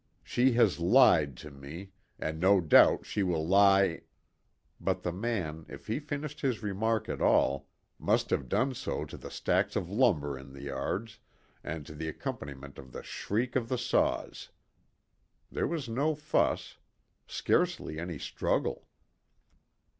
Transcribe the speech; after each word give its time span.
She 0.23 0.53
has 0.53 0.79
lied 0.79 1.37
to 1.37 1.51
me, 1.51 1.91
and 2.17 2.39
no 2.39 2.59
doubt 2.59 3.05
she 3.05 3.21
will 3.21 3.47
lie" 3.47 4.01
But 4.81 5.03
the 5.03 5.11
man, 5.11 5.63
if 5.69 5.85
he 5.85 5.99
finished 5.99 6.41
his 6.41 6.63
remark 6.63 7.07
at 7.07 7.21
all, 7.21 7.67
must 7.99 8.31
have 8.31 8.49
done 8.49 8.73
so 8.73 9.05
to 9.05 9.15
the 9.15 9.29
stacks 9.29 9.75
of 9.75 9.91
lumber 9.91 10.39
in 10.39 10.53
the 10.53 10.63
yards, 10.63 11.19
and 11.63 11.85
to 11.85 11.93
the 11.93 12.07
accompaniment 12.07 12.79
of 12.79 12.93
the 12.93 13.03
shriek 13.03 13.55
of 13.55 13.69
the 13.69 13.77
saws. 13.77 14.49
There 15.51 15.67
was 15.67 15.87
no 15.87 16.15
fuss. 16.15 16.77
Scarcely 17.27 17.99
any 17.99 18.17
struggle. 18.17 18.87